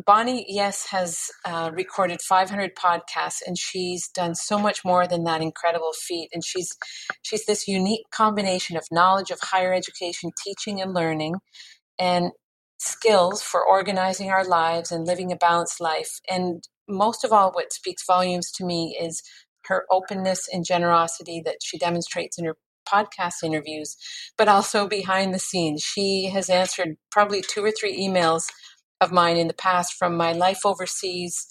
[0.03, 5.41] Bonni, yes, has uh, recorded 500 podcasts, and she's done so much more than that
[5.41, 6.31] incredible feat.
[6.33, 6.77] And she's
[7.23, 11.37] she's this unique combination of knowledge of higher education, teaching and learning,
[11.99, 12.33] and
[12.79, 16.19] skills for organizing our lives and living a balanced life.
[16.29, 19.23] And most of all, what speaks volumes to me is
[19.67, 23.97] her openness and generosity that she demonstrates in her podcast interviews,
[24.37, 25.83] but also behind the scenes.
[25.83, 28.45] She has answered probably two or three emails
[29.05, 31.47] of mine in the past from my life overseas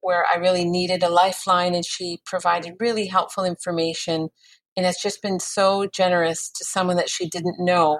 [0.00, 4.30] where I really needed a lifeline, and she provided really helpful information
[4.76, 7.98] and has just been so generous to someone that she didn't know.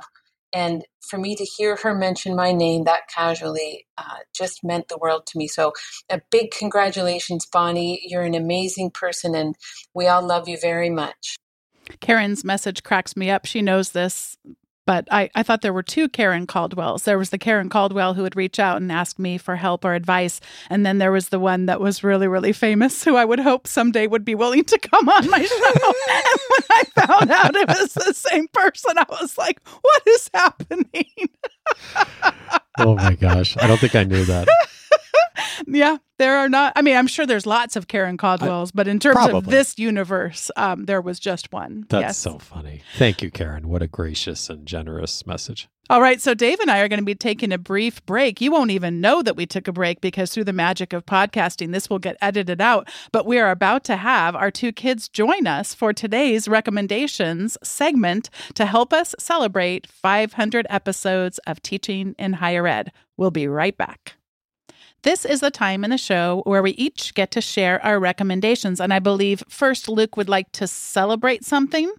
[0.53, 4.99] And for me to hear her mention my name that casually uh, just meant the
[4.99, 5.47] world to me.
[5.47, 5.73] So,
[6.11, 8.01] a big congratulations, Bonni.
[8.05, 9.55] You're an amazing person, and
[9.95, 11.37] we all love you very much.
[12.01, 13.47] Karen's message cracks me up.
[13.47, 14.37] She knows this,
[14.87, 17.05] but I, I thought there were two Karen Caldwells.
[17.05, 19.95] There was the Karen Caldwell who would reach out and ask me for help or
[19.95, 20.41] advice.
[20.69, 23.67] And then there was the one that was really, really famous who I would hope
[23.67, 25.65] someday would be willing to come on my show.
[25.67, 30.31] and when I found out it was the same person, I was like, what is
[30.35, 31.29] happening?
[32.79, 33.57] oh my gosh.
[33.59, 34.49] I don't think I knew that.
[35.67, 36.73] Yeah, there are not.
[36.77, 39.39] I mean, I'm sure there's lots of Karen Caldwells, but in terms probably.
[39.39, 41.87] of this universe, um, there was just one.
[41.89, 42.19] That's yes.
[42.19, 42.83] so funny.
[42.97, 43.69] Thank you, Karen.
[43.69, 45.69] What a gracious and generous message.
[45.91, 48.41] All right, so Dave and I are going to be taking a brief break.
[48.41, 51.73] You won't even know that we took a break because through the magic of podcasting,
[51.73, 52.89] this will get edited out.
[53.11, 58.31] But we are about to have our two kids join us for today's recommendations segment
[58.55, 62.93] to help us celebrate 500 episodes of teaching in higher ed.
[63.17, 64.15] We'll be right back.
[65.03, 68.81] This is the time in the show where we each get to share our recommendations.
[68.81, 71.93] And I believe first Luke would like to celebrate something.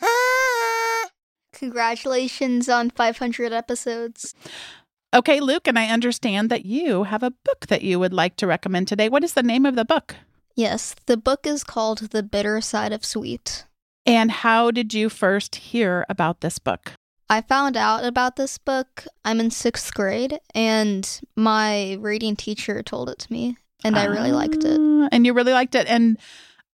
[1.52, 4.34] Congratulations on 500 episodes.
[5.14, 8.46] Okay, Luke, and I understand that you have a book that you would like to
[8.46, 9.08] recommend today.
[9.08, 10.16] What is the name of the book?
[10.54, 13.64] Yes, the book is called The Bitter Side of Sweet.
[14.04, 16.92] And how did you first hear about this book?
[17.30, 19.04] I found out about this book.
[19.24, 24.32] I'm in sixth grade, and my reading teacher told it to me, and I really
[24.32, 24.78] liked it.
[24.80, 25.86] Ah, And you really liked it.
[25.86, 26.18] And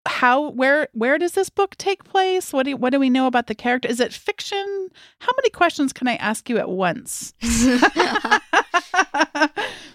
[0.08, 2.52] how where where does this book take place?
[2.52, 3.88] What do what do we know about the character?
[3.88, 4.90] Is it fiction?
[5.20, 7.34] How many questions can I ask you at once?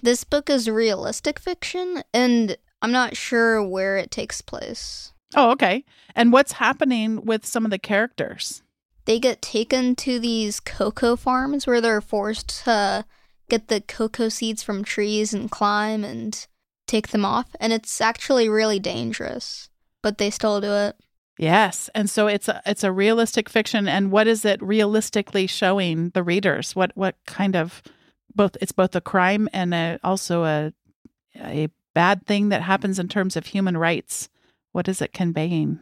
[0.03, 5.15] This book is realistic fiction, and I'm not sure where it takes place.
[5.35, 5.83] Oh, okay.
[6.15, 8.63] And what's happening with some of the characters?
[9.07, 13.05] They get taken to these cocoa farms where they're forced to
[13.49, 16.47] get the cocoa seeds from trees and climb and
[16.87, 17.55] take them off.
[17.61, 19.69] And it's actually really dangerous,
[20.03, 20.97] but they still do it.
[21.37, 23.89] Yes, and so it's a it's a realistic fiction.
[23.89, 26.77] And what is it realistically showing the readers?
[26.77, 27.83] What what kind of
[28.35, 28.57] both?
[28.61, 30.73] It's both a crime and a, also a
[31.37, 34.29] a bad thing that happens in terms of human rights.
[34.71, 35.81] What is it conveying?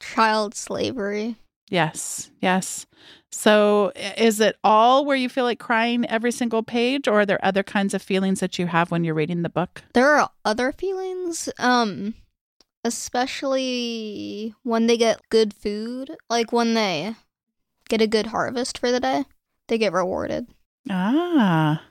[0.00, 1.36] Child slavery.
[1.70, 2.84] Yes, yes.
[3.30, 7.42] So is it all where you feel like crying every single page, or are there
[7.44, 9.82] other kinds of feelings that you have when you're reading the book?
[9.94, 12.14] There are other feelings, um,
[12.84, 17.14] especially when they get good food, like when they
[17.88, 19.24] get a good harvest for the day,
[19.68, 20.48] they get rewarded.
[20.90, 21.82] Ah.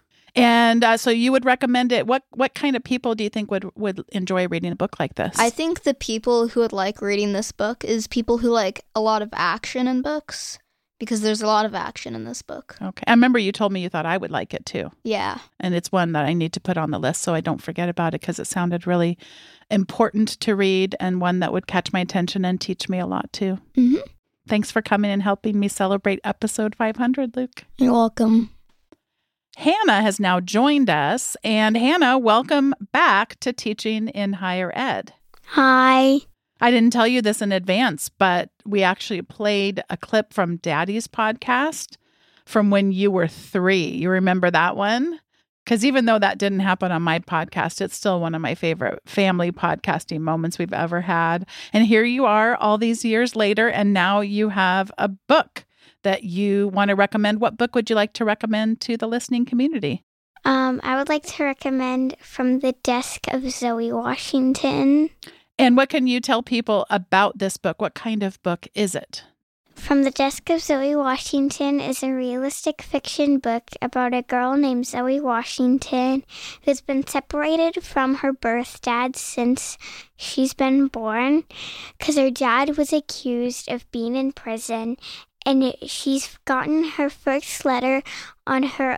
[0.44, 2.08] And uh, so you would recommend it.
[2.08, 5.16] What what kind of people do you think would would enjoy reading a book like
[5.16, 5.36] this?
[5.38, 9.02] I think the people who would like reading this book is people who like a
[9.02, 10.60] lot of action in books
[11.00, 12.76] because there's a lot of action in this book.
[12.82, 13.04] Okay.
[13.08, 14.92] I remember you told me you thought I would like it too.
[15.04, 15.38] Yeah.
[15.60, 17.88] And it's one that I need to put on the list so I don't forget
[17.88, 19.18] about it because it sounded really
[19.72, 23.32] important to read and one that would catch my attention and teach me a lot
[23.32, 23.60] too.
[23.78, 24.02] Mhm.
[24.48, 27.64] Thanks for coming and helping me celebrate episode 500, Luke.
[27.78, 28.50] You're welcome.
[29.58, 31.36] Hannah has now joined us.
[31.44, 35.14] And Hannah, welcome back to Teaching in Higher Ed.
[35.48, 36.20] Hi.
[36.62, 41.08] I didn't tell you this in advance, but we actually played a clip from Daddy's
[41.08, 41.98] podcast
[42.46, 43.88] from when you were three.
[43.88, 45.20] You remember that one?
[45.64, 49.00] Because even though that didn't happen on my podcast, it's still one of my favorite
[49.06, 51.46] family podcasting moments we've ever had.
[51.74, 55.66] And here you are all these years later, and now you have a book
[56.04, 57.42] that you want to recommend.
[57.42, 60.04] What book would you like to recommend to the listening community?
[60.46, 65.10] Um, I would like to recommend From the Desk of Zoe Washington.
[65.58, 67.82] And what can you tell people about this book?
[67.82, 69.24] What kind of book is it?
[69.80, 74.86] From the Desk of Zoe Washington is a realistic fiction book about a girl named
[74.86, 76.26] Zoe Washington
[76.64, 79.78] who's been separated from her birth dad since
[80.18, 81.46] she's been born
[81.98, 84.98] because her dad was accused of being in prison
[85.50, 88.04] and she's gotten her first letter
[88.46, 88.96] on her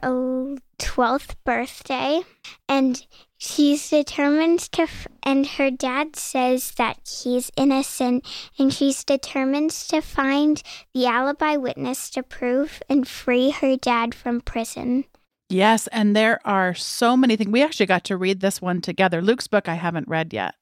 [0.77, 2.21] 12th birthday
[2.67, 3.05] and
[3.37, 8.27] she's determined to f- and her dad says that he's innocent
[8.59, 10.61] and she's determined to find
[10.93, 15.05] the alibi witness to prove and free her dad from prison
[15.47, 17.51] Yes, and there are so many things.
[17.51, 19.21] We actually got to read this one together.
[19.21, 20.55] Luke's book I haven't read yet.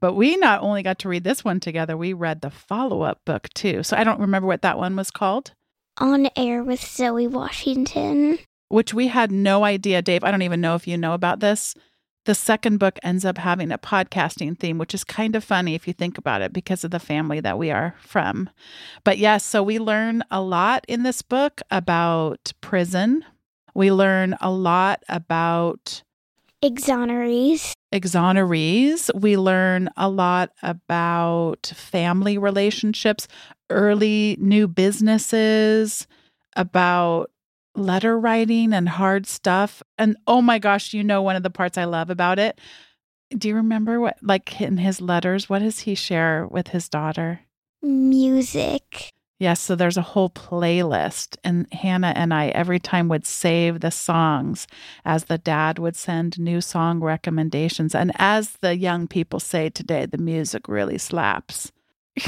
[0.00, 3.20] But we not only got to read this one together, we read the follow up
[3.24, 3.82] book too.
[3.82, 5.52] So I don't remember what that one was called.
[5.98, 8.38] On Air with Zoe Washington.
[8.68, 10.24] Which we had no idea, Dave.
[10.24, 11.74] I don't even know if you know about this.
[12.26, 15.88] The second book ends up having a podcasting theme, which is kind of funny if
[15.88, 18.50] you think about it because of the family that we are from.
[19.04, 23.24] But yes, so we learn a lot in this book about prison.
[23.74, 26.02] We learn a lot about
[26.64, 27.72] exonerees.
[27.92, 29.10] Exonerees.
[29.18, 33.26] We learn a lot about family relationships,
[33.70, 36.06] early new businesses,
[36.56, 37.30] about
[37.74, 39.82] letter writing and hard stuff.
[39.98, 42.60] And oh my gosh, you know, one of the parts I love about it.
[43.30, 47.40] Do you remember what, like in his letters, what does he share with his daughter?
[47.80, 49.12] Music.
[49.40, 53.90] Yes, so there's a whole playlist, and Hannah and I every time would save the
[53.90, 54.66] songs
[55.02, 57.94] as the dad would send new song recommendations.
[57.94, 61.72] And as the young people say today, the music really slaps.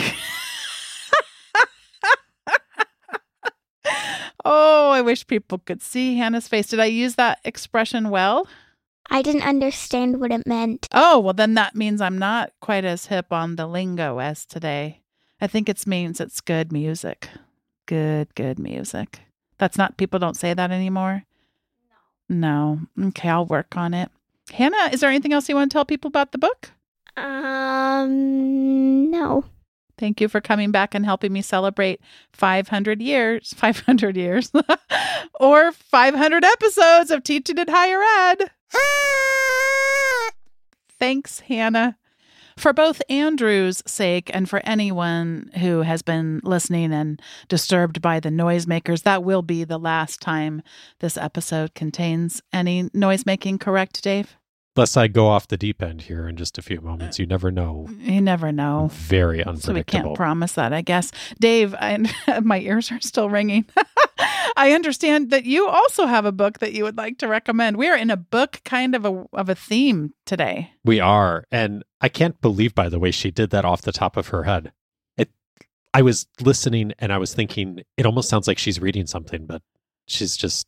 [4.43, 6.69] oh, I wish people could see Hannah's face.
[6.69, 8.49] Did I use that expression well?
[9.11, 10.89] I didn't understand what it meant.
[10.93, 15.02] Oh, well, then that means I'm not quite as hip on the lingo as today.
[15.43, 17.29] I think it means it's good music.
[17.87, 19.23] Good, good music.
[19.59, 21.25] That's not, people don't say that anymore?
[22.29, 22.79] No.
[22.97, 23.09] No.
[23.09, 24.09] Okay, I'll work on it.
[24.53, 26.71] Hannah, is there anything else you want to tell people about the book?
[27.17, 29.45] Um, no.
[29.99, 32.01] Thank you for coming back and helping me celebrate
[32.33, 34.53] 500 years, 500 years,
[35.41, 38.49] or 500 episodes of Teaching in Higher Ed.
[41.01, 41.99] Thanks, Hannah.
[42.63, 48.29] For both Andrew's sake and for anyone who has been listening and disturbed by the
[48.29, 50.63] noisemakers, that will be the last time
[51.01, 54.37] this episode contains any noisemaking, correct, Dave?
[54.77, 57.19] Unless I go off the deep end here in just a few moments.
[57.19, 57.89] You never know.
[57.99, 58.91] You never know.
[58.93, 59.61] Very unpredictable.
[59.67, 61.11] So we can't promise that, I guess.
[61.41, 61.99] Dave, I,
[62.45, 63.65] my ears are still ringing.
[64.57, 67.77] I understand that you also have a book that you would like to recommend.
[67.77, 70.73] We are in a book kind of a of a theme today.
[70.85, 71.45] We are.
[71.51, 74.45] And I can't believe by the way she did that off the top of her
[74.45, 74.73] head.
[75.17, 75.31] It
[75.95, 79.63] I was listening and I was thinking it almost sounds like she's reading something, but
[80.07, 80.67] she's just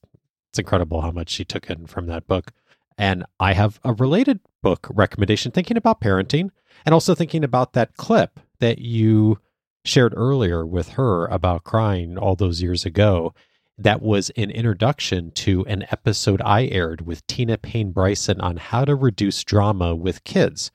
[0.50, 2.52] it's incredible how much she took in from that book.
[2.96, 6.50] And I have a related book recommendation thinking about parenting
[6.86, 9.38] and also thinking about that clip that you
[9.84, 13.34] shared earlier with her about crying all those years ago.
[13.76, 18.84] That was an introduction to an episode I aired with Tina Payne Bryson on how
[18.84, 20.70] to reduce drama with kids.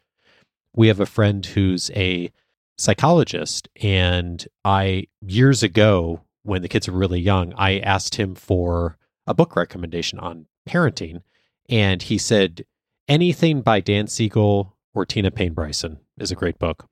[0.75, 2.31] We have a friend who's a
[2.77, 8.97] psychologist, and I, years ago, when the kids were really young, I asked him for
[9.25, 11.21] a book recommendation on parenting
[11.69, 12.65] and he said
[13.07, 16.87] anything by Dan Siegel or Tina Payne Bryson is a great book.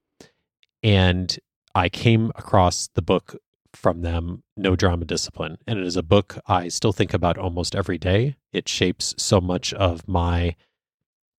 [0.84, 1.38] And
[1.74, 3.36] I came across the book
[3.74, 5.58] from them, No Drama Discipline.
[5.68, 8.36] And it is a book I still think about almost every day.
[8.52, 10.56] It shapes so much of my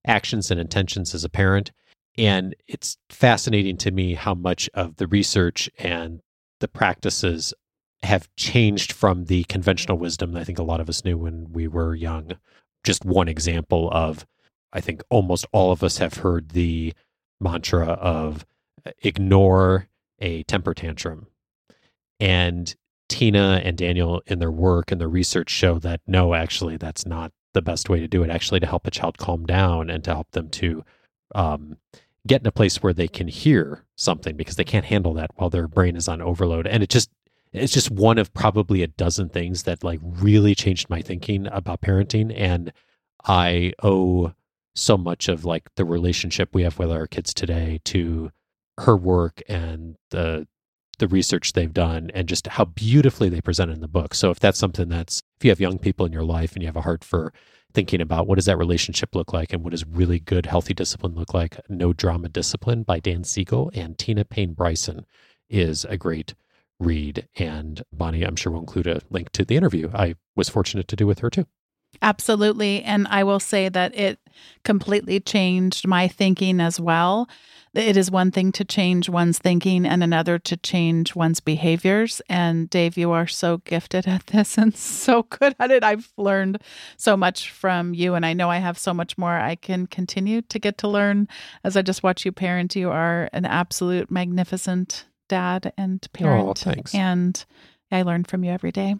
[0.07, 1.73] actions and intentions as a parent.
[2.17, 6.21] And it's fascinating to me how much of the research and
[6.61, 7.55] the practices
[8.03, 11.53] have changed from the conventional wisdom that I think a lot of us knew when
[11.53, 12.33] we were young
[12.85, 14.27] just one example of
[14.73, 16.93] I think almost all of us have heard the
[17.41, 18.45] mantra of
[19.03, 21.27] ignore a temper tantrum.
[22.21, 22.75] And
[23.09, 27.33] Tina and Daniel in their work and their research show that no, actually, that's not
[27.55, 28.31] the best way to do it.
[28.31, 30.85] Actually, to help a child calm down and to help them to
[31.35, 31.77] um,
[32.27, 35.51] get in a place where they can hear something because they can't handle that while
[35.51, 36.67] their brain is on overload.
[36.67, 37.11] And it just
[37.53, 41.81] it's just one of probably a dozen things that like really changed my thinking about
[41.81, 42.73] parenting and
[43.25, 44.33] I owe
[44.75, 48.31] so much of like the relationship we have with our kids today to
[48.79, 50.47] her work and the
[50.99, 54.15] the research they've done and just how beautifully they present in the book.
[54.15, 56.69] So if that's something that's if you have young people in your life and you
[56.69, 57.33] have a heart for
[57.73, 61.15] thinking about what does that relationship look like and what does really good healthy discipline
[61.15, 65.07] look like, No Drama Discipline by Dan Siegel and Tina Payne Bryson
[65.49, 66.35] is a great
[66.81, 67.29] read.
[67.37, 70.97] And Bonni, I'm sure will include a link to the interview I was fortunate to
[70.97, 71.47] do with her too.
[72.03, 72.83] Absolutely.
[72.83, 74.21] And I will say that it
[74.65, 77.29] completely changed my thinking as well.
[77.75, 82.21] It is one thing to change one's thinking and another to change one's behaviors.
[82.29, 85.85] And Dave, you are so gifted at this and so good at it.
[85.85, 86.63] I've learned
[86.97, 90.43] so much from you, and I know I have so much more I can continue
[90.43, 91.29] to get to learn
[91.63, 92.75] as I just watch you parent.
[92.75, 96.49] You are an absolute magnificent dad and parent.
[96.49, 96.95] Oh, thanks.
[96.95, 97.45] And
[97.93, 98.97] I learn from you every day.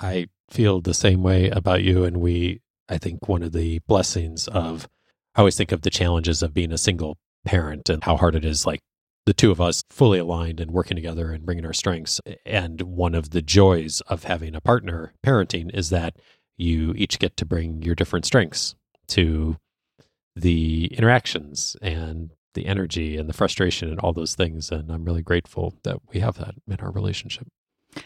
[0.00, 2.04] I feel the same way about you.
[2.04, 4.88] And we, I think one of the blessings of,
[5.34, 8.44] I always think of the challenges of being a single parent and how hard it
[8.44, 8.80] is, like
[9.24, 12.20] the two of us fully aligned and working together and bringing our strengths.
[12.44, 16.16] And one of the joys of having a partner parenting is that
[16.56, 18.74] you each get to bring your different strengths
[19.08, 19.56] to
[20.36, 24.70] the interactions and the energy and the frustration and all those things.
[24.70, 27.48] And I'm really grateful that we have that in our relationship.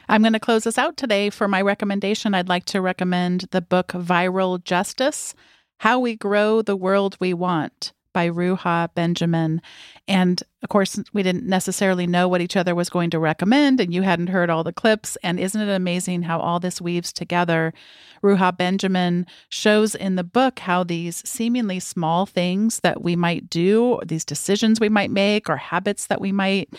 [0.09, 1.30] I'm going to close us out today.
[1.30, 5.34] For my recommendation, I'd like to recommend the book Viral Justice
[5.78, 9.61] How We Grow the World We Want by Ruha Benjamin.
[10.09, 13.93] And of course, we didn't necessarily know what each other was going to recommend, and
[13.93, 15.18] you hadn't heard all the clips.
[15.22, 17.74] And isn't it amazing how all this weaves together?
[18.22, 24.01] Ruha Benjamin shows in the book how these seemingly small things that we might do,
[24.07, 26.70] these decisions we might make, or habits that we might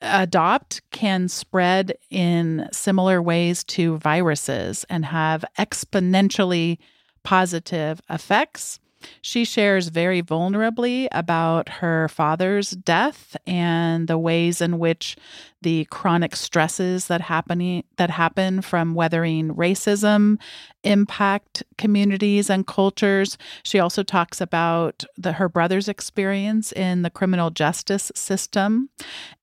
[0.00, 6.78] adopt can spread in similar ways to viruses and have exponentially
[7.22, 8.78] positive effects.
[9.20, 15.16] She shares very vulnerably about her father's death and the ways in which
[15.62, 20.36] the chronic stresses that happening that happen from weathering racism
[20.84, 23.36] impact communities and cultures.
[23.64, 28.90] She also talks about the, her brother's experience in the criminal justice system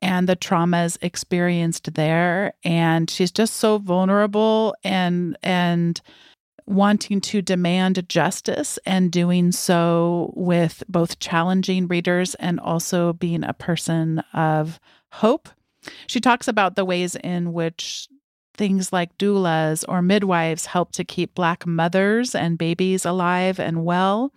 [0.01, 6.01] and the traumas experienced there and she's just so vulnerable and and
[6.65, 13.53] wanting to demand justice and doing so with both challenging readers and also being a
[13.53, 14.79] person of
[15.11, 15.49] hope.
[16.07, 18.07] She talks about the ways in which
[18.55, 24.31] things like doulas or midwives help to keep Black mothers and babies alive and well.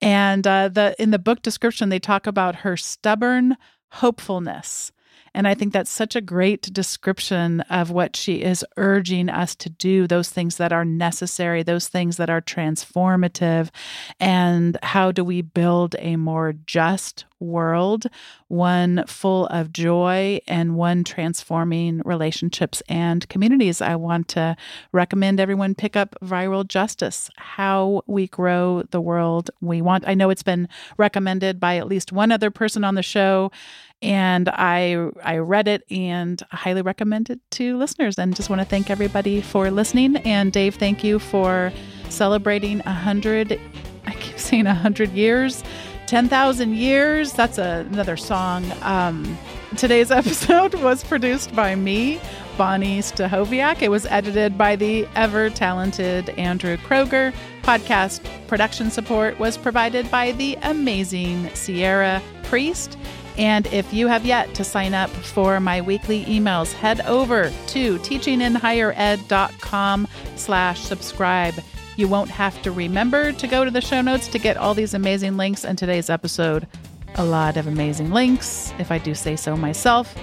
[0.00, 3.56] And uh, the in the book description, they talk about her stubborn
[3.90, 4.92] hopefulness
[5.34, 9.70] and I think that's such a great description of what she is urging us to
[9.70, 13.70] do those things that are necessary, those things that are transformative.
[14.18, 18.06] And how do we build a more just world,
[18.48, 23.80] one full of joy and one transforming relationships and communities?
[23.80, 24.56] I want to
[24.92, 30.04] recommend everyone pick up Viral Justice How We Grow the World We Want.
[30.06, 33.50] I know it's been recommended by at least one other person on the show
[34.00, 38.18] and I I read it and highly recommend it to listeners.
[38.18, 40.16] And just want to thank everybody for listening.
[40.18, 41.72] And Dave, thank you for
[42.08, 43.60] celebrating a hundred.
[44.06, 45.62] I keep saying a hundred years,
[46.08, 47.32] ten thousand years.
[47.34, 48.64] That's a, another song.
[48.82, 49.38] Um,
[49.76, 52.18] today's episode was produced by me.
[52.56, 53.82] Bonni Stachowiak.
[53.82, 57.32] It was edited by the ever talented Andrew Kroeger.
[57.62, 62.98] Podcast production support was provided by the amazing Sierra Priest.
[63.36, 67.98] And if you have yet to sign up for my weekly emails, head over to
[67.98, 71.54] teachinginhighered.com slash subscribe.
[71.98, 74.94] You won't have to remember to go to the show notes to get all these
[74.94, 76.68] amazing links in today's episode.
[77.16, 80.14] A lot of amazing links, if I do say so myself.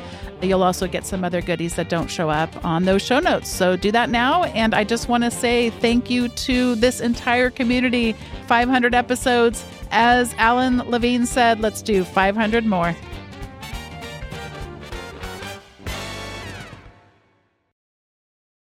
[0.41, 3.49] You'll also get some other goodies that don't show up on those show notes.
[3.49, 4.45] So do that now.
[4.45, 8.15] And I just want to say thank you to this entire community
[8.47, 9.65] 500 episodes.
[9.91, 12.95] As Alan Levine said, let's do 500 more.